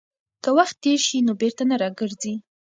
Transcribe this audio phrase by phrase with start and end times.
[0.43, 2.33] که وخت تېر شي نو بېرته نه راګرځي.